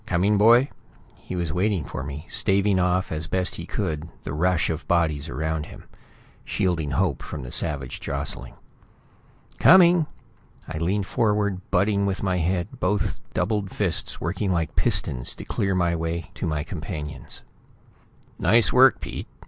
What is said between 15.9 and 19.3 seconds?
way to my companions. "Nice work, Pete!"